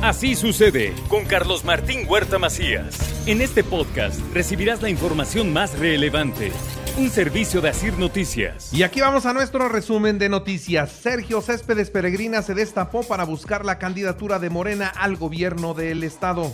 Así 0.00 0.36
sucede 0.36 0.94
con 1.08 1.24
Carlos 1.24 1.64
Martín 1.64 2.06
Huerta 2.08 2.38
Macías. 2.38 2.96
En 3.26 3.40
este 3.40 3.64
podcast 3.64 4.20
recibirás 4.32 4.80
la 4.80 4.90
información 4.90 5.52
más 5.52 5.76
relevante. 5.76 6.52
Un 6.96 7.10
servicio 7.10 7.60
de 7.60 7.70
Asir 7.70 7.98
Noticias. 7.98 8.72
Y 8.72 8.84
aquí 8.84 9.00
vamos 9.00 9.26
a 9.26 9.32
nuestro 9.32 9.68
resumen 9.68 10.20
de 10.20 10.28
noticias. 10.28 10.92
Sergio 10.92 11.40
Céspedes 11.40 11.90
Peregrina 11.90 12.42
se 12.42 12.54
destapó 12.54 13.02
para 13.02 13.24
buscar 13.24 13.64
la 13.64 13.80
candidatura 13.80 14.38
de 14.38 14.50
Morena 14.50 14.86
al 14.86 15.16
gobierno 15.16 15.74
del 15.74 16.04
estado. 16.04 16.52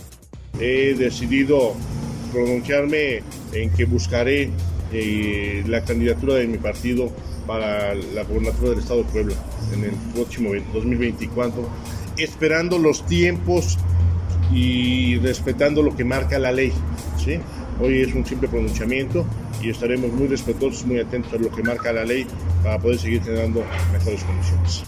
He 0.59 0.95
decidido 0.95 1.75
pronunciarme 2.33 3.21
en 3.53 3.69
que 3.75 3.85
buscaré 3.85 4.49
eh, 4.91 5.63
la 5.67 5.83
candidatura 5.83 6.33
de 6.35 6.47
mi 6.47 6.57
partido 6.57 7.11
para 7.45 7.93
la 7.93 8.23
gobernatura 8.23 8.71
del 8.71 8.79
estado 8.79 9.03
de 9.03 9.11
Puebla 9.11 9.35
en 9.71 9.83
el 9.83 9.93
próximo 10.15 10.49
2024 10.73 11.69
esperando 12.17 12.77
los 12.77 13.05
tiempos 13.05 13.77
y 14.51 15.17
respetando 15.19 15.81
lo 15.81 15.95
que 15.95 16.03
marca 16.03 16.39
la 16.39 16.51
ley. 16.51 16.71
¿sí? 17.23 17.39
Hoy 17.81 18.01
es 18.01 18.13
un 18.13 18.25
simple 18.25 18.47
pronunciamiento 18.47 19.25
y 19.61 19.69
estaremos 19.69 20.11
muy 20.11 20.27
respetuosos, 20.27 20.85
muy 20.85 20.99
atentos 20.99 21.33
a 21.33 21.37
lo 21.37 21.49
que 21.49 21.63
marca 21.63 21.91
la 21.91 22.05
ley 22.05 22.25
para 22.63 22.79
poder 22.79 22.99
seguir 22.99 23.23
generando 23.23 23.63
mejores 23.91 24.23
condiciones. 24.23 24.83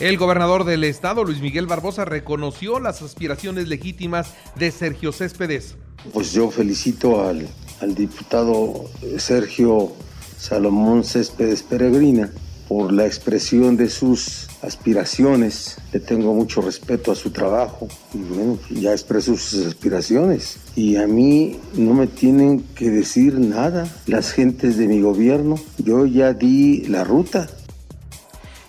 El 0.00 0.16
gobernador 0.16 0.64
del 0.64 0.84
estado, 0.84 1.22
Luis 1.22 1.40
Miguel 1.40 1.66
Barbosa, 1.66 2.04
reconoció 2.04 2.80
las 2.80 3.00
aspiraciones 3.02 3.68
legítimas 3.68 4.34
de 4.56 4.70
Sergio 4.70 5.12
Céspedes. 5.12 5.76
Pues 6.12 6.32
yo 6.32 6.50
felicito 6.50 7.22
al, 7.22 7.48
al 7.80 7.94
diputado 7.94 8.90
Sergio 9.18 9.92
Salomón 10.36 11.04
Céspedes 11.04 11.62
Peregrina 11.62 12.30
por 12.68 12.92
la 12.92 13.06
expresión 13.06 13.76
de 13.76 13.88
sus 13.88 14.48
aspiraciones. 14.62 15.76
Le 15.92 16.00
tengo 16.00 16.34
mucho 16.34 16.60
respeto 16.60 17.12
a 17.12 17.14
su 17.14 17.30
trabajo 17.30 17.88
bueno, 18.14 18.58
ya 18.70 18.92
expresó 18.92 19.36
sus 19.36 19.66
aspiraciones. 19.66 20.56
Y 20.76 20.96
a 20.96 21.06
mí 21.06 21.58
no 21.74 21.94
me 21.94 22.06
tienen 22.06 22.64
que 22.74 22.90
decir 22.90 23.38
nada 23.38 23.88
las 24.06 24.32
gentes 24.32 24.76
de 24.76 24.88
mi 24.88 25.00
gobierno. 25.00 25.56
Yo 25.78 26.06
ya 26.06 26.32
di 26.32 26.82
la 26.86 27.04
ruta. 27.04 27.48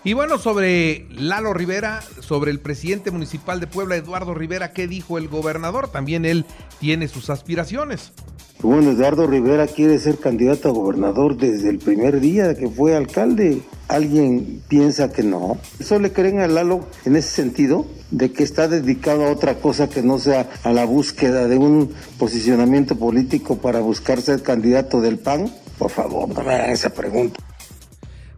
Y 0.06 0.14
bueno, 0.14 0.38
sobre 0.38 1.08
Lalo 1.10 1.52
Rivera, 1.52 2.04
sobre 2.20 2.52
el 2.52 2.60
presidente 2.60 3.10
municipal 3.10 3.60
de 3.60 3.66
Puebla, 3.66 3.96
Eduardo 3.96 4.36
Rivera, 4.36 4.72
¿qué 4.72 4.88
dijo 4.88 5.18
el 5.18 5.28
gobernador? 5.28 5.88
También 5.88 6.26
él 6.26 6.46
tiene 6.80 7.08
sus 7.08 7.32
aspiraciones. 7.32 8.14
Bueno, 8.62 8.92
Eduardo 8.92 9.26
Rivera 9.26 9.66
quiere 9.66 9.98
ser 9.98 10.20
candidato 10.20 10.70
a 10.70 10.74
gobernador 10.74 11.38
desde 11.38 11.70
el 11.70 11.80
primer 11.80 12.20
día 12.20 12.54
que 12.54 12.70
fue 12.70 12.96
alcalde. 12.96 13.64
¿Alguien 13.88 14.62
piensa 14.68 15.12
que 15.12 15.24
no? 15.24 15.58
¿Eso 15.80 15.98
le 15.98 16.14
creen 16.14 16.40
a 16.40 16.48
Lalo 16.48 16.88
en 17.06 17.16
ese 17.16 17.30
sentido? 17.30 17.88
De 18.12 18.32
que 18.32 18.44
está 18.44 18.68
dedicado 18.68 19.26
a 19.26 19.32
otra 19.32 19.56
cosa 19.56 19.90
que 19.90 20.04
no 20.04 20.20
sea 20.20 20.48
a 20.62 20.72
la 20.72 20.86
búsqueda 20.86 21.48
de 21.48 21.58
un 21.58 21.92
posicionamiento 22.20 22.96
político 22.96 23.58
para 23.58 23.80
buscar 23.80 24.22
ser 24.22 24.44
candidato 24.44 25.02
del 25.02 25.18
PAN? 25.18 25.52
Por 25.80 25.90
favor, 25.90 26.30
no 26.30 26.44
me 26.44 26.54
hagan 26.54 26.70
esa 26.70 26.92
pregunta. 26.92 27.45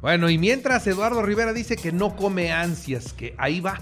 Bueno, 0.08 0.30
y 0.30 0.38
mientras 0.38 0.88
Eduardo 0.88 1.22
Rivera 1.22 1.52
dice 1.52 1.75
que 1.75 1.91
no 1.91 2.16
come 2.16 2.53
ansias, 2.53 3.11
que 3.11 3.36
ahí 3.38 3.59
va, 3.59 3.81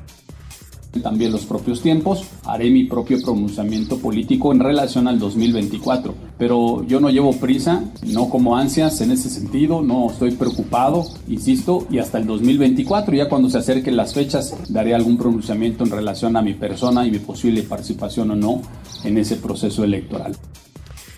también 1.03 1.31
los 1.31 1.45
propios 1.45 1.83
tiempos, 1.83 2.25
haré 2.45 2.71
mi 2.71 2.85
propio 2.85 3.21
pronunciamiento 3.21 3.99
político 3.99 4.51
en 4.51 4.59
relación 4.59 5.07
al 5.07 5.19
2024. 5.19 6.15
Pero 6.39 6.83
yo 6.87 6.99
no 6.99 7.11
llevo 7.11 7.39
prisa, 7.39 7.83
no 8.07 8.27
como 8.29 8.57
ansias 8.57 9.01
en 9.01 9.11
ese 9.11 9.29
sentido, 9.29 9.83
no 9.83 10.09
estoy 10.09 10.31
preocupado, 10.31 11.05
insisto, 11.27 11.85
y 11.91 11.99
hasta 11.99 12.17
el 12.17 12.25
2024, 12.25 13.13
ya 13.13 13.29
cuando 13.29 13.47
se 13.51 13.59
acerquen 13.59 13.95
las 13.95 14.15
fechas, 14.15 14.55
daré 14.67 14.95
algún 14.95 15.19
pronunciamiento 15.19 15.83
en 15.83 15.91
relación 15.91 16.37
a 16.37 16.41
mi 16.41 16.55
persona 16.55 17.05
y 17.05 17.11
mi 17.11 17.19
posible 17.19 17.61
participación 17.61 18.31
o 18.31 18.35
no 18.35 18.63
en 19.03 19.19
ese 19.19 19.35
proceso 19.35 19.83
electoral. 19.83 20.35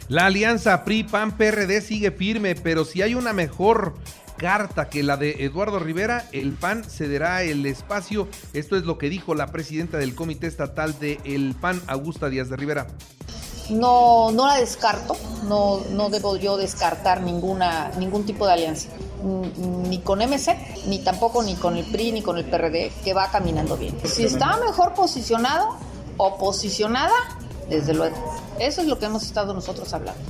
La 0.10 0.26
alianza 0.26 0.84
PRI-PAN-PRD 0.84 1.80
sigue 1.80 2.12
firme, 2.12 2.56
pero 2.56 2.84
si 2.84 3.02
hay 3.02 3.16
una 3.16 3.32
mejor 3.32 3.96
carta 4.38 4.90
que 4.90 5.04
la 5.04 5.18
de 5.18 5.44
Eduardo 5.44 5.80
Rivera, 5.80 6.26
el 6.32 6.54
PAN 6.54 6.84
cederá 6.84 7.44
el 7.44 7.66
espacio. 7.66 8.28
Esto 8.54 8.78
es 8.78 8.84
lo 8.84 8.98
que 8.98 9.10
dijo 9.10 9.36
la 9.36 9.48
presidenta 9.48 9.98
del 9.98 10.16
Comité 10.16 10.48
Estatal 10.48 10.98
del 11.00 11.20
el 11.26 11.56
PAN, 11.56 11.82
Augusta 11.88 12.30
Díaz 12.30 12.50
de 12.50 12.56
Rivera. 12.56 12.88
No, 13.70 14.32
no 14.32 14.48
la 14.48 14.56
descarto, 14.58 15.18
no, 15.44 15.82
no 15.92 16.10
debo 16.10 16.38
yo 16.38 16.56
descartar 16.56 17.22
ninguna, 17.22 17.92
ningún 17.98 18.26
tipo 18.26 18.48
de 18.48 18.54
alianza, 18.54 18.90
ni 19.22 20.00
con 20.00 20.20
MC, 20.20 20.86
ni 20.88 21.00
tampoco 21.00 21.44
ni 21.44 21.56
con 21.56 21.76
el 21.76 21.86
PRI, 21.86 22.14
ni 22.14 22.22
con 22.22 22.38
el 22.38 22.46
PRD, 22.46 22.94
que 23.04 23.14
va 23.14 23.30
caminando 23.30 23.76
bien. 23.76 23.98
Si 24.06 24.24
está 24.24 24.56
mejor 24.58 24.94
posicionado 24.94 25.76
o 26.16 26.38
posicionada, 26.38 27.14
desde 27.70 27.94
luego. 27.94 28.16
Eso 28.58 28.82
es 28.82 28.88
lo 28.88 28.98
que 28.98 29.08
hemos 29.08 29.24
estado 29.24 29.54
nosotros 29.54 29.94
hablando 29.94 30.22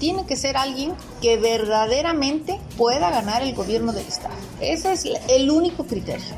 tiene 0.00 0.26
que 0.26 0.34
ser 0.34 0.56
alguien 0.56 0.94
que 1.22 1.36
verdaderamente 1.36 2.58
pueda 2.76 3.10
ganar 3.10 3.42
el 3.42 3.54
gobierno 3.54 3.92
del 3.92 4.06
Estado. 4.06 4.34
Ese 4.60 4.92
es 4.92 5.04
el 5.28 5.48
único 5.50 5.86
criterio. 5.86 6.34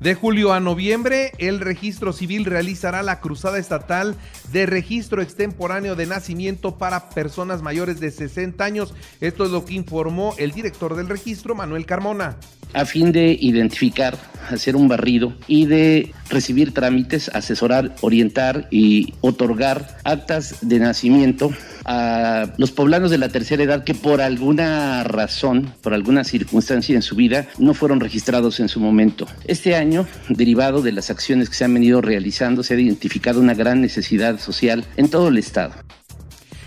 De 0.00 0.14
julio 0.14 0.52
a 0.52 0.60
noviembre, 0.60 1.32
el 1.38 1.58
registro 1.58 2.12
civil 2.12 2.44
realizará 2.44 3.02
la 3.02 3.20
cruzada 3.20 3.58
estatal 3.58 4.14
de 4.52 4.66
registro 4.66 5.22
extemporáneo 5.22 5.96
de 5.96 6.04
nacimiento 6.04 6.76
para 6.76 7.08
personas 7.08 7.62
mayores 7.62 7.98
de 7.98 8.10
60 8.10 8.62
años. 8.62 8.92
Esto 9.22 9.44
es 9.44 9.50
lo 9.50 9.64
que 9.64 9.72
informó 9.72 10.34
el 10.36 10.50
director 10.50 10.96
del 10.96 11.08
registro, 11.08 11.54
Manuel 11.54 11.86
Carmona. 11.86 12.36
A 12.74 12.84
fin 12.84 13.10
de 13.10 13.38
identificar, 13.40 14.18
hacer 14.50 14.76
un 14.76 14.86
barrido 14.86 15.32
y 15.46 15.64
de 15.64 16.12
recibir 16.28 16.74
trámites, 16.74 17.30
asesorar, 17.30 17.94
orientar 18.02 18.68
y 18.70 19.14
otorgar 19.22 19.96
actas 20.04 20.56
de 20.60 20.78
nacimiento 20.78 21.52
a 21.86 22.52
los 22.58 22.72
poblanos 22.72 23.10
de 23.10 23.18
la 23.18 23.28
tercera 23.28 23.62
edad 23.62 23.84
que 23.84 23.94
por 23.94 24.20
alguna 24.20 25.04
razón, 25.04 25.72
por 25.82 25.94
alguna 25.94 26.24
circunstancia 26.24 26.96
en 26.96 27.02
su 27.02 27.14
vida, 27.14 27.46
no 27.58 27.74
fueron 27.74 28.00
registrados 28.00 28.58
en 28.58 28.68
su 28.68 28.80
momento. 28.80 29.26
Este 29.46 29.76
año, 29.76 30.06
derivado 30.28 30.82
de 30.82 30.92
las 30.92 31.10
acciones 31.10 31.48
que 31.48 31.54
se 31.54 31.64
han 31.64 31.74
venido 31.74 32.00
realizando, 32.00 32.64
se 32.64 32.74
ha 32.74 32.80
identificado 32.80 33.40
una 33.40 33.54
gran 33.54 33.80
necesidad 33.80 34.40
social 34.40 34.84
en 34.96 35.08
todo 35.08 35.28
el 35.28 35.38
Estado. 35.38 35.74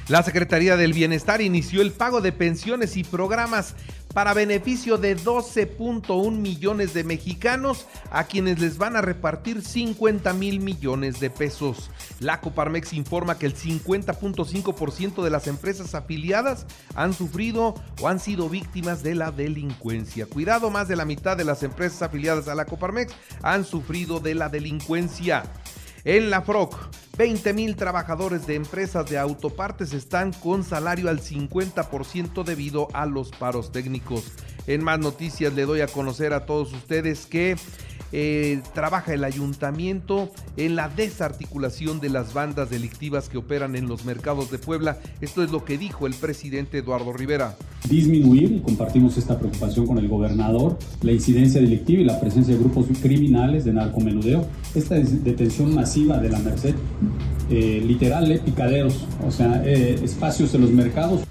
La 0.07 0.23
Secretaría 0.23 0.75
del 0.75 0.93
Bienestar 0.93 1.39
inició 1.41 1.81
el 1.81 1.91
pago 1.91 2.21
de 2.21 2.31
pensiones 2.31 2.97
y 2.97 3.03
programas 3.03 3.75
para 4.13 4.33
beneficio 4.33 4.97
de 4.97 5.15
12.1 5.15 6.31
millones 6.31 6.93
de 6.93 7.03
mexicanos 7.03 7.85
a 8.09 8.23
quienes 8.23 8.59
les 8.59 8.77
van 8.77 8.95
a 8.95 9.01
repartir 9.01 9.61
50 9.61 10.33
mil 10.33 10.61
millones 10.61 11.19
de 11.19 11.29
pesos. 11.29 11.91
La 12.19 12.41
Coparmex 12.41 12.93
informa 12.93 13.37
que 13.37 13.45
el 13.45 13.55
50.5% 13.55 15.23
de 15.23 15.29
las 15.29 15.47
empresas 15.47 15.95
afiliadas 15.95 16.65
han 16.95 17.13
sufrido 17.13 17.75
o 18.01 18.07
han 18.07 18.19
sido 18.19 18.49
víctimas 18.49 19.03
de 19.03 19.15
la 19.15 19.31
delincuencia. 19.31 20.25
Cuidado, 20.25 20.69
más 20.69 20.87
de 20.87 20.97
la 20.97 21.05
mitad 21.05 21.37
de 21.37 21.45
las 21.45 21.63
empresas 21.63 22.01
afiliadas 22.01 22.47
a 22.47 22.55
la 22.55 22.65
Coparmex 22.65 23.13
han 23.41 23.63
sufrido 23.63 24.19
de 24.19 24.35
la 24.35 24.49
delincuencia. 24.49 25.43
En 26.05 26.29
la 26.29 26.41
FROC, 26.41 26.75
20 27.17 27.53
mil 27.53 27.75
trabajadores 27.75 28.47
de 28.47 28.55
empresas 28.55 29.09
de 29.09 29.17
autopartes 29.17 29.93
están 29.93 30.31
con 30.31 30.63
salario 30.63 31.09
al 31.09 31.19
50% 31.19 32.43
debido 32.43 32.87
a 32.93 33.05
los 33.05 33.31
paros 33.31 33.71
técnicos. 33.71 34.31
En 34.67 34.83
más 34.83 34.99
noticias 34.99 35.53
le 35.53 35.65
doy 35.65 35.81
a 35.81 35.87
conocer 35.87 36.33
a 36.33 36.45
todos 36.45 36.71
ustedes 36.73 37.25
que 37.25 37.57
eh, 38.11 38.61
trabaja 38.73 39.13
el 39.13 39.23
ayuntamiento 39.23 40.31
en 40.57 40.75
la 40.75 40.89
desarticulación 40.89 41.99
de 41.99 42.09
las 42.09 42.33
bandas 42.33 42.69
delictivas 42.69 43.29
que 43.29 43.37
operan 43.37 43.75
en 43.75 43.87
los 43.87 44.05
mercados 44.05 44.51
de 44.51 44.57
Puebla. 44.57 44.97
Esto 45.21 45.43
es 45.43 45.51
lo 45.51 45.65
que 45.65 45.77
dijo 45.77 46.07
el 46.07 46.13
presidente 46.13 46.79
Eduardo 46.79 47.13
Rivera. 47.13 47.55
Disminuir, 47.89 48.51
y 48.51 48.59
compartimos 48.61 49.17
esta 49.17 49.37
preocupación 49.37 49.87
con 49.87 49.97
el 49.97 50.07
gobernador, 50.07 50.77
la 51.01 51.11
incidencia 51.11 51.61
delictiva 51.61 52.01
y 52.01 52.05
la 52.05 52.19
presencia 52.19 52.53
de 52.53 52.59
grupos 52.59 52.87
criminales 53.01 53.65
de 53.65 53.73
narcomenudeo. 53.73 54.45
Esta 54.75 54.95
detención 54.95 55.73
masiva 55.73 56.17
de 56.17 56.29
la 56.29 56.39
Merced, 56.39 56.75
eh, 57.49 57.83
literal, 57.85 58.31
eh, 58.31 58.41
picaderos, 58.43 59.05
o 59.25 59.31
sea, 59.31 59.63
espacios 59.63 60.53
en 60.53 60.61
los 60.61 60.71
mercados. 60.71 61.21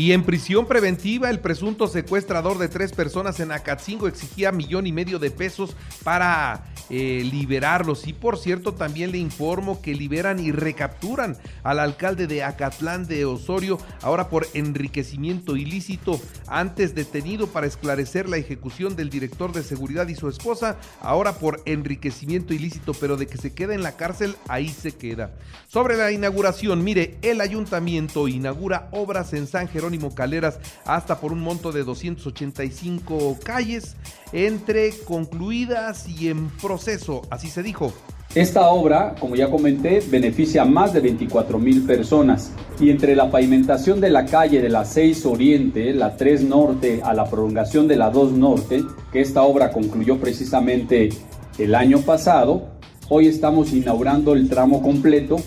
Y 0.00 0.12
en 0.12 0.22
prisión 0.22 0.64
preventiva, 0.64 1.28
el 1.28 1.40
presunto 1.40 1.86
secuestrador 1.86 2.56
de 2.56 2.68
tres 2.68 2.92
personas 2.92 3.38
en 3.38 3.52
Acatzingo 3.52 4.08
exigía 4.08 4.50
millón 4.50 4.86
y 4.86 4.92
medio 4.92 5.18
de 5.18 5.30
pesos 5.30 5.76
para 6.02 6.64
eh, 6.88 7.22
liberarlos. 7.30 8.08
Y 8.08 8.14
por 8.14 8.38
cierto, 8.38 8.72
también 8.72 9.12
le 9.12 9.18
informo 9.18 9.82
que 9.82 9.94
liberan 9.94 10.40
y 10.40 10.52
recapturan 10.52 11.36
al 11.62 11.80
alcalde 11.80 12.26
de 12.26 12.42
Acatlán 12.42 13.06
de 13.06 13.26
Osorio, 13.26 13.76
ahora 14.00 14.30
por 14.30 14.46
enriquecimiento 14.54 15.54
ilícito, 15.54 16.18
antes 16.46 16.94
detenido 16.94 17.48
para 17.48 17.66
esclarecer 17.66 18.26
la 18.26 18.38
ejecución 18.38 18.96
del 18.96 19.10
director 19.10 19.52
de 19.52 19.62
seguridad 19.62 20.08
y 20.08 20.14
su 20.14 20.30
esposa, 20.30 20.78
ahora 21.02 21.34
por 21.34 21.60
enriquecimiento 21.66 22.54
ilícito, 22.54 22.94
pero 22.94 23.18
de 23.18 23.26
que 23.26 23.36
se 23.36 23.52
queda 23.52 23.74
en 23.74 23.82
la 23.82 23.98
cárcel, 23.98 24.34
ahí 24.48 24.70
se 24.70 24.92
queda. 24.92 25.34
Sobre 25.68 25.98
la 25.98 26.10
inauguración, 26.10 26.82
mire, 26.82 27.18
el 27.20 27.42
ayuntamiento 27.42 28.28
inaugura 28.28 28.88
obras 28.92 29.34
en 29.34 29.46
San 29.46 29.68
Jerónimo 29.68 29.89
Caleras 30.14 30.58
hasta 30.84 31.20
por 31.20 31.32
un 31.32 31.40
monto 31.40 31.72
de 31.72 31.84
285 31.84 33.38
calles 33.42 33.96
entre 34.32 34.90
concluidas 35.04 36.08
y 36.08 36.28
en 36.28 36.48
proceso, 36.48 37.22
así 37.30 37.48
se 37.48 37.62
dijo. 37.62 37.92
Esta 38.34 38.68
obra, 38.68 39.16
como 39.18 39.34
ya 39.34 39.50
comenté, 39.50 40.00
beneficia 40.08 40.62
a 40.62 40.64
más 40.64 40.92
de 40.92 41.00
24 41.00 41.58
mil 41.58 41.82
personas 41.84 42.52
y 42.78 42.90
entre 42.90 43.16
la 43.16 43.28
pavimentación 43.28 44.00
de 44.00 44.10
la 44.10 44.24
calle 44.24 44.62
de 44.62 44.68
la 44.68 44.84
6 44.84 45.26
Oriente, 45.26 45.92
la 45.92 46.16
3 46.16 46.44
Norte 46.44 47.00
a 47.02 47.12
la 47.12 47.24
prolongación 47.24 47.88
de 47.88 47.96
la 47.96 48.10
2 48.10 48.32
Norte, 48.32 48.84
que 49.12 49.20
esta 49.20 49.42
obra 49.42 49.72
concluyó 49.72 50.18
precisamente 50.18 51.08
el 51.58 51.74
año 51.74 52.02
pasado, 52.02 52.68
hoy 53.08 53.26
estamos 53.26 53.72
inaugurando 53.72 54.34
el 54.34 54.48
tramo 54.48 54.80
completo 54.80 55.38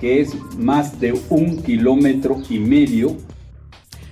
que 0.00 0.20
es 0.20 0.34
más 0.56 1.00
de 1.00 1.20
un 1.30 1.62
kilómetro 1.62 2.40
y 2.48 2.58
medio 2.58 3.16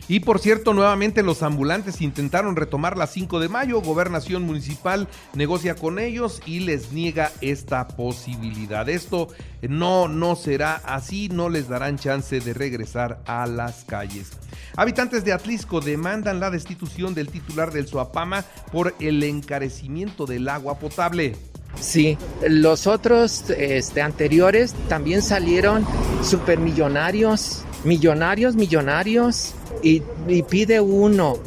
y 0.09 0.21
por 0.21 0.39
cierto, 0.39 0.73
nuevamente 0.73 1.23
los 1.23 1.43
ambulantes 1.43 2.01
intentaron 2.01 2.55
retomar 2.55 2.97
la 2.97 3.07
5 3.07 3.41
de 3.41 3.49
mayo. 3.49 3.81
Gobernación 3.81 4.45
Municipal 4.45 5.09
negocia 5.35 5.75
con 5.75 5.99
ellos 5.99 6.41
y 6.47 6.61
les 6.61 6.93
niega 6.93 7.33
esta 7.41 7.89
posibilidad. 7.89 8.89
Esto 8.89 9.29
no, 9.63 10.07
no 10.07 10.37
será 10.37 10.77
así, 10.85 11.29
no 11.29 11.49
les 11.49 11.69
darán 11.69 11.99
chance 11.99 12.39
de 12.39 12.55
regresar 12.55 13.21
a 13.27 13.47
las 13.47 13.85
calles. 13.85 14.31
Habitantes 14.77 15.25
de 15.25 15.33
Atlisco 15.33 15.81
demandan 15.81 16.39
la 16.39 16.51
destitución 16.51 17.15
del 17.15 17.29
titular 17.29 17.73
del 17.73 17.89
Suapama 17.89 18.45
por 18.71 18.95
el 19.01 19.23
encarecimiento 19.23 20.27
del 20.27 20.49
agua 20.49 20.79
potable. 20.79 21.35
Sí, 21.81 22.17
los 22.49 22.87
otros 22.87 23.51
este, 23.51 24.01
anteriores 24.01 24.75
también 24.89 25.21
salieron 25.21 25.87
supermillonarios, 26.23 27.66
millonarios, 27.87 28.57
millonarios 28.57 29.55
y, 29.83 30.03
pide 30.51 30.81
uno 30.81 31.39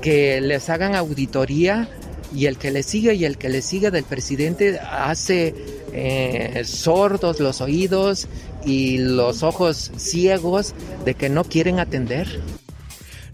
que 0.00 0.40
les 0.40 0.70
hagan 0.70 0.94
auditoría 0.94 1.88
y 2.32 2.46
el 2.46 2.56
que 2.56 2.70
le 2.70 2.82
sigue 2.82 3.14
y 3.14 3.24
el 3.24 3.36
que 3.36 3.48
le 3.48 3.62
sigue 3.62 3.90
del 3.90 4.04
presidente 4.04 4.78
hace 4.78 5.54
eh, 5.92 6.62
sordos 6.64 7.40
los 7.40 7.60
oídos 7.60 8.28
y 8.64 8.98
los 8.98 9.42
ojos 9.42 9.90
ciegos 9.96 10.74
de 11.04 11.14
que 11.14 11.28
no 11.28 11.44
quieren 11.44 11.80
atender. 11.80 12.40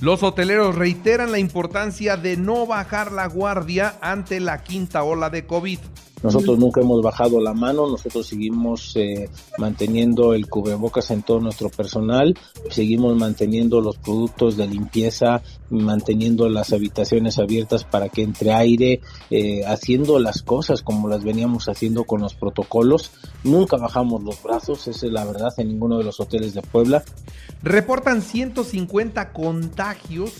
Los 0.01 0.23
hoteleros 0.23 0.75
reiteran 0.75 1.33
la 1.33 1.39
importancia 1.39 2.17
de 2.17 2.37
no 2.37 2.67
bajar 2.67 3.13
la 3.13 3.27
guardia 3.27 3.97
ante 4.01 4.41
la 4.41 4.63
quinta 4.63 5.03
ola 5.03 5.31
de 5.31 5.47
COVID. 5.47 5.79
Nosotros 6.25 6.59
nunca 6.59 6.81
hemos 6.81 7.03
bajado 7.03 7.39
la 7.39 7.53
mano, 7.53 7.87
nosotros 7.87 8.27
seguimos 8.27 8.97
eh, 8.97 9.29
manteniendo 9.59 10.33
el 10.33 10.49
cubrebocas 10.49 11.11
en 11.11 11.23
todo 11.23 11.39
nuestro 11.39 11.69
personal, 11.69 12.35
seguimos 12.71 13.15
manteniendo 13.15 13.83
los 13.83 13.99
productos 13.99 14.57
de 14.57 14.67
limpieza, 14.67 15.43
manteniendo 15.69 16.49
las 16.49 16.73
habitaciones 16.73 17.39
abiertas 17.39 17.85
para 17.85 18.09
que 18.09 18.23
entre 18.23 18.55
aire, 18.55 19.03
eh, 19.29 19.67
haciendo 19.67 20.19
las 20.19 20.43
cosas 20.43 20.81
como 20.81 21.09
las 21.09 21.25
veníamos 21.25 21.69
haciendo 21.69 22.05
con 22.05 22.23
los 22.23 22.33
protocolos. 22.33 23.11
Nunca 23.43 23.77
bajamos 23.77 24.23
los 24.23 24.43
brazos, 24.43 24.89
esa 24.89 25.07
es 25.07 25.13
la 25.13 25.27
verdad 25.27 25.53
en 25.59 25.69
ninguno 25.69 25.99
de 25.99 26.05
los 26.05 26.21
hoteles 26.21 26.55
de 26.55 26.63
Puebla. 26.63 27.05
Reportan 27.63 28.23
150 28.23 29.31
contagios 29.35 30.33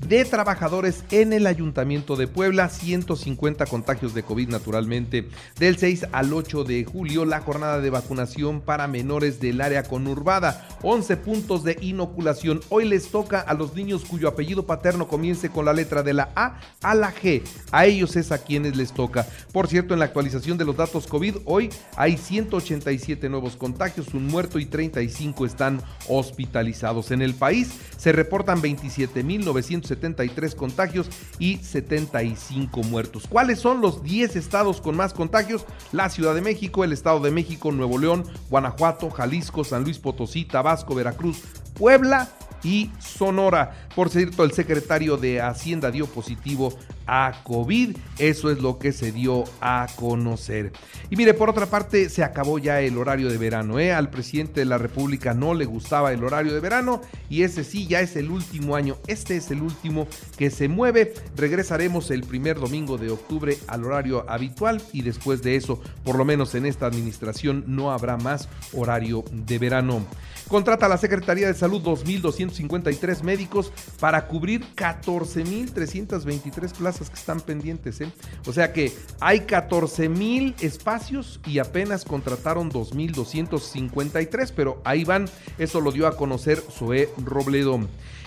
de 0.00 0.24
trabajadores 0.24 1.04
en 1.10 1.32
el 1.32 1.46
Ayuntamiento 1.46 2.16
de 2.16 2.28
Puebla, 2.28 2.68
150 2.68 3.66
contagios 3.66 4.14
de 4.14 4.22
COVID 4.22 4.48
naturalmente. 4.48 5.28
Del 5.58 5.78
6 5.78 6.08
al 6.12 6.32
8 6.32 6.64
de 6.64 6.84
julio, 6.84 7.24
la 7.24 7.40
jornada 7.40 7.80
de 7.80 7.90
vacunación 7.90 8.60
para 8.60 8.86
menores 8.88 9.40
del 9.40 9.60
área 9.60 9.84
conurbada, 9.84 10.68
11 10.82 11.16
puntos 11.16 11.64
de 11.64 11.78
inoculación. 11.80 12.60
Hoy 12.68 12.86
les 12.86 13.08
toca 13.08 13.40
a 13.40 13.54
los 13.54 13.74
niños 13.74 14.04
cuyo 14.04 14.28
apellido 14.28 14.66
paterno 14.66 15.08
comience 15.08 15.48
con 15.48 15.64
la 15.64 15.72
letra 15.72 16.02
de 16.02 16.14
la 16.14 16.30
A 16.36 16.60
a 16.82 16.94
la 16.94 17.12
G. 17.12 17.42
A 17.72 17.86
ellos 17.86 18.16
es 18.16 18.32
a 18.32 18.38
quienes 18.38 18.76
les 18.76 18.92
toca. 18.92 19.26
Por 19.52 19.66
cierto, 19.66 19.94
en 19.94 20.00
la 20.00 20.06
actualización 20.06 20.58
de 20.58 20.64
los 20.64 20.76
datos 20.76 21.06
COVID, 21.06 21.36
hoy 21.46 21.70
hay 21.96 22.16
187 22.16 23.28
nuevos 23.28 23.56
contagios, 23.56 24.14
un 24.14 24.26
muerto 24.26 24.58
y 24.58 24.66
35 24.66 25.46
están 25.46 25.80
hospitalizados. 26.08 27.10
En 27.10 27.22
el 27.22 27.34
país 27.34 27.70
se 27.96 28.12
reportan 28.12 28.60
27.900 28.60 29.85
73 29.86 30.54
contagios 30.54 31.08
y 31.38 31.56
75 31.58 32.82
muertos. 32.82 33.26
¿Cuáles 33.28 33.58
son 33.58 33.80
los 33.80 34.02
10 34.02 34.36
estados 34.36 34.80
con 34.80 34.96
más 34.96 35.14
contagios? 35.14 35.64
La 35.92 36.08
Ciudad 36.10 36.34
de 36.34 36.40
México, 36.40 36.84
el 36.84 36.92
Estado 36.92 37.20
de 37.20 37.30
México, 37.30 37.72
Nuevo 37.72 37.98
León, 37.98 38.24
Guanajuato, 38.50 39.10
Jalisco, 39.10 39.64
San 39.64 39.84
Luis 39.84 39.98
Potosí, 39.98 40.44
Tabasco, 40.44 40.94
Veracruz, 40.94 41.42
Puebla 41.74 42.28
y 42.62 42.90
Sonora. 42.98 43.85
Por 43.96 44.10
cierto, 44.10 44.44
el 44.44 44.52
secretario 44.52 45.16
de 45.16 45.40
Hacienda 45.40 45.90
dio 45.90 46.06
positivo 46.06 46.78
a 47.06 47.32
COVID. 47.44 47.96
Eso 48.18 48.50
es 48.50 48.60
lo 48.60 48.78
que 48.78 48.92
se 48.92 49.10
dio 49.10 49.44
a 49.62 49.86
conocer. 49.96 50.70
Y 51.08 51.16
mire, 51.16 51.32
por 51.32 51.48
otra 51.48 51.64
parte, 51.64 52.10
se 52.10 52.22
acabó 52.22 52.58
ya 52.58 52.82
el 52.82 52.98
horario 52.98 53.30
de 53.30 53.38
verano. 53.38 53.78
¿eh? 53.78 53.94
Al 53.94 54.10
presidente 54.10 54.60
de 54.60 54.66
la 54.66 54.76
República 54.76 55.32
no 55.32 55.54
le 55.54 55.64
gustaba 55.64 56.12
el 56.12 56.22
horario 56.22 56.52
de 56.52 56.60
verano 56.60 57.00
y 57.30 57.42
ese 57.42 57.64
sí 57.64 57.86
ya 57.86 58.02
es 58.02 58.16
el 58.16 58.30
último 58.30 58.76
año. 58.76 58.98
Este 59.06 59.38
es 59.38 59.50
el 59.50 59.62
último 59.62 60.08
que 60.36 60.50
se 60.50 60.68
mueve. 60.68 61.14
Regresaremos 61.34 62.10
el 62.10 62.22
primer 62.22 62.60
domingo 62.60 62.98
de 62.98 63.10
octubre 63.10 63.56
al 63.66 63.82
horario 63.82 64.28
habitual 64.28 64.82
y 64.92 65.00
después 65.00 65.40
de 65.40 65.56
eso, 65.56 65.80
por 66.04 66.16
lo 66.16 66.26
menos 66.26 66.54
en 66.54 66.66
esta 66.66 66.84
administración, 66.84 67.64
no 67.66 67.92
habrá 67.92 68.18
más 68.18 68.50
horario 68.74 69.24
de 69.32 69.58
verano. 69.58 70.04
Contrata 70.48 70.86
la 70.86 70.96
Secretaría 70.96 71.48
de 71.48 71.54
Salud 71.54 71.82
2.253 71.82 73.22
médicos 73.24 73.72
para 74.00 74.26
cubrir 74.26 74.64
14.323 74.74 76.72
plazas 76.72 77.10
que 77.10 77.16
están 77.16 77.40
pendientes. 77.40 78.00
¿eh? 78.00 78.12
O 78.46 78.52
sea 78.52 78.72
que 78.72 78.92
hay 79.20 79.40
14.000 79.40 80.54
espacios 80.62 81.40
y 81.46 81.58
apenas 81.58 82.04
contrataron 82.04 82.70
2.253, 82.70 84.52
pero 84.54 84.80
ahí 84.84 85.04
van. 85.04 85.28
Eso 85.58 85.80
lo 85.80 85.92
dio 85.92 86.06
a 86.06 86.16
conocer 86.16 86.62
Zoé 86.70 87.10
Robledo. 87.18 87.80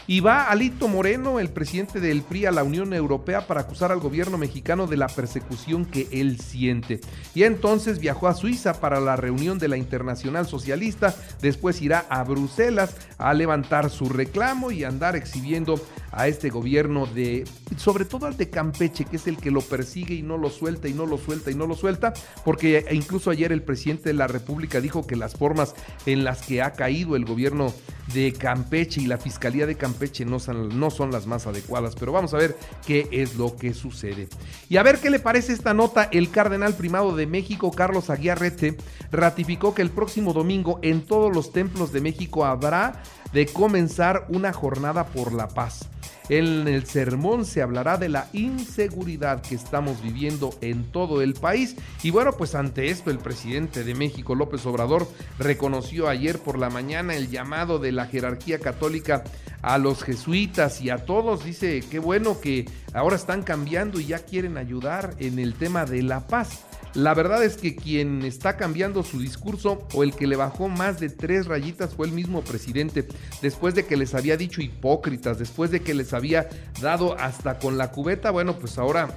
Y 0.10 0.22
va 0.22 0.50
Alito 0.50 0.88
Moreno, 0.88 1.40
el 1.40 1.50
presidente 1.50 2.00
del 2.00 2.24
PRI, 2.24 2.48
a 2.48 2.52
la 2.52 2.64
Unión 2.64 2.96
Europea 2.96 3.46
para 3.46 3.62
acusar 3.62 3.92
al 3.92 4.00
gobierno 4.00 4.40
mexicano 4.40 4.88
de 4.88 4.98
la 4.98 5.08
persecución 5.08 5.86
que 5.86 6.08
él 6.12 6.40
siente. 6.40 7.00
Y 7.36 7.44
entonces 7.44 8.00
viajó 8.00 8.28
a 8.28 8.34
Suiza 8.34 8.82
para 8.82 9.00
la 9.00 9.18
reunión 9.18 9.60
de 9.60 9.68
la 9.68 9.78
Internacional 9.78 10.48
Socialista, 10.48 11.16
después 11.44 11.80
irá 11.84 12.08
a 12.10 12.24
Bruselas 12.24 12.96
a 13.20 13.36
levantar 13.36 13.92
su 13.92 14.10
reclamo 14.10 14.72
y 14.72 14.84
andar 14.84 15.16
exhibiendo 15.16 15.80
a 16.12 16.28
este 16.28 16.50
gobierno 16.50 17.06
de, 17.06 17.44
sobre 17.78 18.04
todo 18.04 18.26
al 18.26 18.36
de 18.36 18.50
Campeche, 18.50 19.06
que 19.06 19.18
es 19.18 19.28
el 19.28 19.38
que 19.38 19.52
lo 19.52 19.62
persigue 19.62 20.16
y 20.16 20.24
no 20.24 20.38
lo 20.38 20.50
suelta 20.50 20.88
y 20.88 20.94
no 20.94 21.06
lo 21.06 21.20
suelta 21.20 21.52
y 21.52 21.56
no 21.56 21.68
lo 21.68 21.76
suelta, 21.76 22.14
porque 22.44 22.84
incluso 22.90 23.30
ayer 23.30 23.52
el 23.52 23.62
presidente 23.62 24.10
de 24.10 24.16
la 24.16 24.26
República 24.26 24.82
dijo 24.82 25.06
que 25.06 25.16
las 25.16 25.36
formas 25.36 25.76
en 26.08 26.24
las 26.24 26.42
que 26.42 26.64
ha 26.64 26.74
caído 26.74 27.16
el 27.16 27.26
gobierno 27.26 27.72
de 28.12 28.34
Campeche 28.34 29.02
y 29.02 29.06
la 29.06 29.20
Fiscalía 29.20 29.68
de 29.68 29.76
Campeche 29.76 29.99
no 30.26 30.40
son, 30.40 30.80
no 30.80 30.90
son 30.90 31.12
las 31.12 31.28
más 31.28 31.48
adecuadas, 31.48 31.96
pero 31.96 32.12
vamos 32.12 32.34
a 32.34 32.38
ver 32.38 32.58
qué 32.86 33.08
es 33.12 33.36
lo 33.36 33.56
que 33.56 33.74
sucede. 33.74 34.28
Y 34.70 34.78
a 34.78 34.84
ver 34.84 35.00
qué 35.00 35.10
le 35.10 35.20
parece 35.20 35.54
esta 35.54 35.74
nota, 35.74 36.10
el 36.12 36.30
cardenal 36.30 36.74
primado 36.76 37.16
de 37.16 37.28
México, 37.28 37.72
Carlos 37.72 38.10
Aguiarrete, 38.10 38.78
ratificó 39.12 39.74
que 39.74 39.82
el 39.82 39.90
próximo 39.90 40.34
domingo 40.34 40.80
en 40.82 41.02
todos 41.02 41.36
los 41.36 41.52
templos 41.52 41.92
de 41.92 42.02
México 42.02 42.46
habrá 42.46 43.02
de 43.34 43.46
comenzar 43.46 44.26
una 44.30 44.54
jornada 44.54 45.06
por 45.08 45.34
la 45.34 45.48
paz. 45.48 45.90
En 46.30 46.68
el 46.68 46.86
sermón 46.86 47.44
se 47.44 47.64
hablará 47.64 47.98
de 47.98 48.08
la 48.08 48.28
inseguridad 48.34 49.42
que 49.42 49.56
estamos 49.56 50.02
viviendo 50.04 50.52
en 50.62 50.84
todo 50.84 51.24
el 51.24 51.34
país. 51.34 51.76
Y 52.04 52.12
bueno, 52.12 52.34
pues 52.34 52.54
ante 52.54 52.90
esto 52.90 53.10
el 53.10 53.18
presidente 53.18 53.84
de 53.84 53.96
México, 53.96 54.36
López 54.36 54.64
Obrador, 54.68 55.08
reconoció 55.40 56.08
ayer 56.08 56.38
por 56.38 56.60
la 56.60 56.70
mañana 56.70 57.16
el 57.16 57.32
llamado 57.32 57.80
de 57.80 57.92
la 57.92 58.06
jerarquía 58.06 58.60
católica 58.60 59.24
a 59.62 59.78
los 59.78 60.04
jesuitas 60.04 60.82
y 60.82 60.90
a 60.90 61.06
todos. 61.06 61.44
Dice, 61.44 61.84
qué 61.90 62.00
bueno 62.00 62.40
que 62.40 62.66
ahora 62.94 63.16
están 63.16 63.44
cambiando 63.44 64.00
y 64.00 64.08
ya 64.08 64.20
quieren 64.20 64.58
ayudar 64.58 65.16
en 65.20 65.40
el 65.40 65.56
tema 65.56 65.86
de 65.86 66.04
la 66.04 66.28
paz. 66.28 66.66
La 66.96 67.14
verdad 67.14 67.44
es 67.44 67.58
que 67.58 67.76
quien 67.76 68.24
está 68.24 68.58
cambiando 68.58 69.04
su 69.04 69.20
discurso 69.20 69.88
o 69.94 70.04
el 70.04 70.16
que 70.16 70.26
le 70.26 70.36
bajó 70.36 70.70
más 70.70 71.00
de 71.00 71.10
tres 71.10 71.46
rayitas 71.46 71.94
fue 71.94 72.08
el 72.08 72.14
mismo 72.14 72.42
presidente, 72.42 73.08
después 73.44 73.76
de 73.76 73.86
que 73.86 73.96
les 73.96 74.16
había 74.16 74.38
dicho 74.38 74.62
hipócritas, 74.62 75.38
después 75.38 75.70
de 75.70 75.82
que 75.82 75.94
les 75.94 76.14
había 76.14 76.50
dado 76.82 77.16
hasta 77.20 77.60
con 77.60 77.78
la 77.78 77.92
cubeta, 77.92 78.32
bueno, 78.32 78.58
pues 78.58 78.80
ahora 78.80 79.10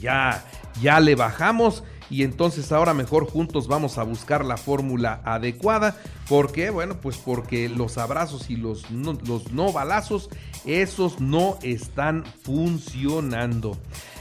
ya, 0.00 0.44
ya 0.80 0.98
le 0.98 1.14
bajamos 1.14 1.84
y 2.14 2.22
entonces 2.22 2.70
ahora 2.70 2.94
mejor 2.94 3.28
juntos 3.28 3.66
vamos 3.66 3.98
a 3.98 4.04
buscar 4.04 4.44
la 4.44 4.56
fórmula 4.56 5.20
adecuada. 5.24 5.96
¿Por 6.28 6.52
qué? 6.52 6.70
Bueno, 6.70 7.00
pues 7.00 7.16
porque 7.16 7.68
los 7.68 7.98
abrazos 7.98 8.50
y 8.50 8.56
los 8.56 8.88
los 8.92 9.50
no 9.50 9.72
balazos, 9.72 10.30
esos 10.64 11.18
no 11.18 11.58
están 11.62 12.24
funcionando. 12.44 13.76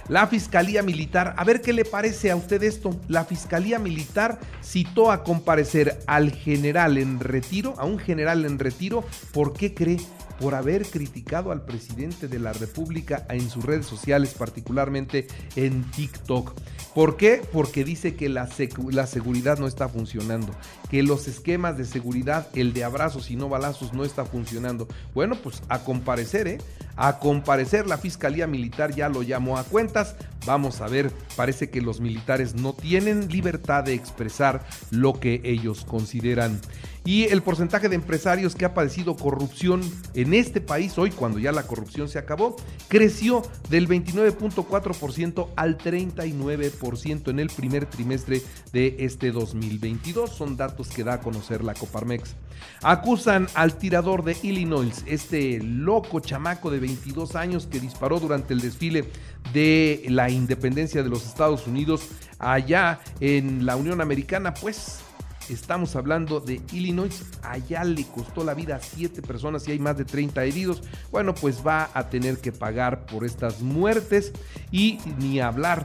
La 0.09 0.27
Fiscalía 0.27 0.83
Militar, 0.83 1.33
a 1.37 1.43
ver 1.45 1.61
qué 1.61 1.71
le 1.71 1.85
parece 1.85 2.29
a 2.29 2.35
usted 2.35 2.61
esto. 2.63 2.99
La 3.07 3.23
Fiscalía 3.23 3.79
Militar 3.79 4.37
citó 4.61 5.11
a 5.11 5.23
comparecer 5.23 5.99
al 6.07 6.31
general 6.31 6.97
en 6.97 7.21
retiro, 7.21 7.73
a 7.77 7.85
un 7.85 7.99
general 7.99 8.45
en 8.45 8.59
retiro, 8.59 9.05
¿por 9.31 9.53
qué 9.53 9.73
cree? 9.73 9.97
por 10.39 10.55
haber 10.55 10.85
criticado 10.85 11.51
al 11.51 11.63
presidente 11.63 12.27
de 12.27 12.39
la 12.39 12.53
República 12.53 13.25
en 13.29 13.49
sus 13.49 13.63
redes 13.63 13.85
sociales, 13.85 14.33
particularmente 14.37 15.27
en 15.55 15.83
TikTok. 15.91 16.53
¿Por 16.93 17.17
qué? 17.17 17.41
Porque 17.51 17.83
dice 17.83 18.15
que 18.15 18.29
la, 18.29 18.47
seguridad 18.47 19.57
no 19.57 19.67
está 19.67 19.89
funcionando, 19.89 20.53
que 20.89 21.01
los 21.01 21.27
esquemas 21.27 21.77
de 21.77 21.85
seguridad, 21.85 22.47
el 22.53 22.73
de 22.73 22.83
abrazos 22.83 23.31
y 23.31 23.35
no 23.35 23.49
balazos, 23.49 23.93
no 23.93 24.03
está 24.03 24.25
funcionando. 24.25 24.87
Bueno, 25.13 25.35
pues 25.41 25.63
a 25.69 25.79
comparecer, 25.83 26.47
¿eh? 26.47 26.57
A 26.95 27.19
comparecer, 27.19 27.87
la 27.87 27.97
Fiscalía 27.97 28.47
Militar 28.47 28.93
ya 28.93 29.09
lo 29.09 29.23
llamó 29.23 29.57
a 29.57 29.63
cuentas. 29.63 30.15
Vamos 30.45 30.81
a 30.81 30.87
ver, 30.87 31.11
parece 31.35 31.69
que 31.69 31.81
los 31.81 32.01
militares 32.01 32.55
no 32.55 32.73
tienen 32.73 33.29
libertad 33.29 33.83
de 33.83 33.93
expresar 33.93 34.65
lo 34.91 35.19
que 35.19 35.41
ellos 35.43 35.85
consideran 35.85 36.59
y 37.05 37.25
el 37.25 37.41
porcentaje 37.41 37.89
de 37.89 37.95
empresarios 37.95 38.55
que 38.55 38.63
ha 38.63 38.73
padecido 38.73 39.17
corrupción 39.17 39.81
en 40.13 40.33
este 40.33 40.61
país 40.61 40.97
hoy, 40.97 41.11
cuando 41.11 41.37
ya 41.37 41.51
la 41.51 41.63
corrupción 41.63 42.07
se 42.07 42.17
acabó, 42.17 42.55
creció 42.87 43.41
del 43.69 43.89
29.4% 43.89 45.49
al 45.57 45.77
39% 45.77 47.29
en 47.29 47.39
el 47.39 47.49
primer 47.49 47.87
trimestre 47.87 48.41
de 48.71 48.95
este 48.99 49.31
2022. 49.31 50.29
Son 50.29 50.55
datos 50.55 50.87
que 50.87 51.03
da 51.03 51.15
a 51.15 51.19
conocer 51.19 51.63
la 51.63 51.73
Coparmex. 51.73 52.35
Acusan 52.81 53.47
al 53.55 53.77
tirador 53.77 54.23
de 54.23 54.37
Illinois, 54.41 55.03
este 55.05 55.59
loco 55.61 56.21
chamaco 56.21 56.71
de 56.71 56.79
22 56.79 57.35
años 57.35 57.67
que 57.67 57.81
disparó 57.81 58.21
durante 58.21 58.53
el 58.53 58.61
desfile 58.61 59.09
de 59.51 60.05
la 60.07 60.29
independencia 60.29 61.03
de 61.03 61.09
los 61.09 61.25
Estados 61.25 61.67
Unidos 61.67 62.07
allá 62.39 62.99
en 63.19 63.65
la 63.65 63.75
Unión 63.75 64.01
Americana, 64.01 64.53
pues 64.53 65.03
Estamos 65.49 65.95
hablando 65.95 66.39
de 66.39 66.61
Illinois. 66.71 67.23
Allá 67.41 67.83
le 67.83 68.05
costó 68.05 68.43
la 68.43 68.53
vida 68.53 68.77
a 68.77 68.79
siete 68.79 69.21
personas 69.21 69.67
y 69.67 69.71
hay 69.71 69.79
más 69.79 69.97
de 69.97 70.05
30 70.05 70.43
heridos. 70.45 70.83
Bueno, 71.11 71.35
pues 71.35 71.65
va 71.65 71.89
a 71.93 72.09
tener 72.09 72.37
que 72.37 72.51
pagar 72.51 73.05
por 73.05 73.25
estas 73.25 73.61
muertes 73.61 74.31
y 74.71 74.99
ni 75.19 75.39
hablar 75.39 75.83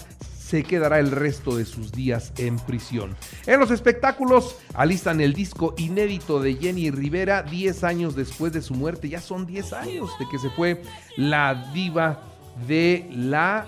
se 0.49 0.63
quedará 0.63 0.99
el 0.99 1.11
resto 1.11 1.57
de 1.57 1.67
sus 1.67 1.93
días 1.93 2.33
en 2.39 2.57
prisión. 2.57 3.15
En 3.47 3.61
los 3.61 3.71
espectáculos 3.71 4.57
alistan 4.73 5.21
el 5.21 5.35
disco 5.35 5.75
inédito 5.77 6.41
de 6.41 6.55
Jenny 6.55 6.91
Rivera 6.91 7.43
10 7.43 7.85
años 7.85 8.17
después 8.17 8.53
de 8.53 8.63
su 8.63 8.75
muerte. 8.75 9.11
Ya 9.11 9.21
son 9.21 9.45
10 9.45 9.73
años 9.75 10.11
de 10.19 10.27
que 10.31 10.39
se 10.39 10.49
fue 10.51 10.83
la 11.17 11.71
diva 11.75 12.23
de 12.67 13.07
la 13.11 13.67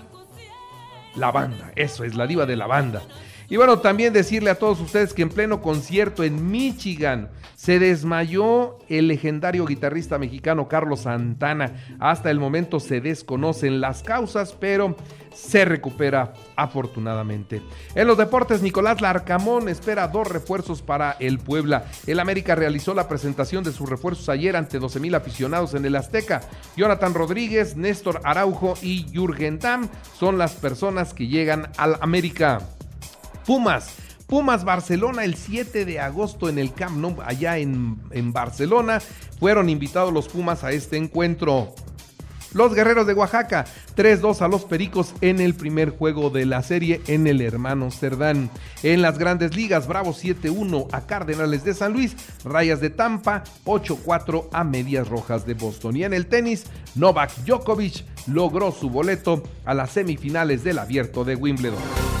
la 1.15 1.31
banda. 1.31 1.71
Eso 1.75 2.03
es 2.03 2.15
la 2.15 2.27
diva 2.27 2.45
de 2.45 2.55
la 2.55 2.67
banda. 2.67 3.01
Y 3.51 3.57
bueno, 3.57 3.79
también 3.79 4.13
decirle 4.13 4.49
a 4.49 4.55
todos 4.55 4.79
ustedes 4.79 5.13
que 5.13 5.23
en 5.23 5.27
pleno 5.27 5.61
concierto 5.61 6.23
en 6.23 6.49
Michigan 6.51 7.29
se 7.53 7.79
desmayó 7.79 8.79
el 8.87 9.09
legendario 9.09 9.65
guitarrista 9.65 10.17
mexicano 10.17 10.69
Carlos 10.69 11.01
Santana. 11.01 11.73
Hasta 11.99 12.31
el 12.31 12.39
momento 12.39 12.79
se 12.79 13.01
desconocen 13.01 13.81
las 13.81 14.03
causas, 14.03 14.55
pero 14.57 14.95
se 15.33 15.65
recupera 15.65 16.31
afortunadamente. 16.55 17.61
En 17.93 18.07
los 18.07 18.17
deportes, 18.17 18.61
Nicolás 18.61 19.01
Larcamón 19.01 19.67
espera 19.67 20.07
dos 20.07 20.29
refuerzos 20.29 20.81
para 20.81 21.17
el 21.19 21.37
Puebla. 21.37 21.83
El 22.07 22.21
América 22.21 22.55
realizó 22.55 22.93
la 22.93 23.09
presentación 23.09 23.65
de 23.65 23.73
sus 23.73 23.89
refuerzos 23.89 24.29
ayer 24.29 24.55
ante 24.55 24.79
12 24.79 25.01
mil 25.01 25.13
aficionados 25.13 25.73
en 25.73 25.83
el 25.83 25.97
Azteca. 25.97 26.39
Jonathan 26.77 27.13
Rodríguez, 27.13 27.75
Néstor 27.75 28.21
Araujo 28.23 28.75
y 28.81 29.07
Jürgen 29.11 29.59
Damm 29.59 29.89
son 30.17 30.37
las 30.37 30.53
personas 30.53 31.13
que 31.13 31.27
llegan 31.27 31.67
al 31.75 31.97
América. 31.99 32.61
Pumas. 33.45 33.95
Pumas 34.27 34.63
Barcelona 34.63 35.25
el 35.25 35.35
7 35.35 35.83
de 35.83 35.99
agosto 35.99 36.47
en 36.47 36.57
el 36.57 36.73
Camp 36.73 36.97
Nou, 36.97 37.17
allá 37.25 37.57
en, 37.57 37.97
en 38.11 38.31
Barcelona. 38.31 39.01
Fueron 39.39 39.69
invitados 39.69 40.13
los 40.13 40.29
Pumas 40.29 40.63
a 40.63 40.71
este 40.71 40.97
encuentro. 40.97 41.73
Los 42.53 42.73
Guerreros 42.73 43.07
de 43.07 43.13
Oaxaca, 43.13 43.65
3-2 43.95 44.41
a 44.41 44.47
los 44.49 44.65
Pericos 44.65 45.13
en 45.21 45.39
el 45.39 45.53
primer 45.53 45.89
juego 45.91 46.29
de 46.29 46.45
la 46.45 46.63
serie 46.63 47.01
en 47.07 47.25
el 47.27 47.41
hermano 47.41 47.91
Cerdán. 47.91 48.49
En 48.83 49.01
las 49.01 49.17
grandes 49.17 49.55
ligas, 49.55 49.87
Bravo 49.87 50.11
7-1 50.11 50.87
a 50.91 51.01
Cardenales 51.05 51.63
de 51.63 51.73
San 51.73 51.93
Luis, 51.93 52.15
Rayas 52.43 52.81
de 52.81 52.89
Tampa 52.89 53.43
8-4 53.63 54.49
a 54.51 54.65
Medias 54.65 55.07
Rojas 55.07 55.45
de 55.45 55.53
Boston. 55.53 55.95
Y 55.95 56.03
en 56.03 56.13
el 56.13 56.27
tenis, 56.27 56.65
Novak 56.95 57.33
Djokovic 57.45 58.03
logró 58.27 58.73
su 58.73 58.89
boleto 58.89 59.43
a 59.63 59.73
las 59.73 59.91
semifinales 59.91 60.63
del 60.65 60.79
abierto 60.79 61.23
de 61.23 61.35
Wimbledon. 61.35 62.20